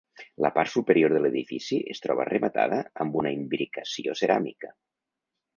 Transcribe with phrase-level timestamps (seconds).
[0.43, 4.77] La part superior de l'edifici es troba rematada amb una imbricació ceràmica.